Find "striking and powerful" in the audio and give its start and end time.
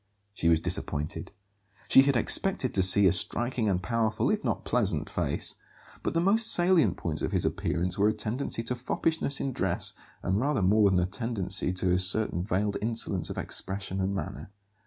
3.13-4.31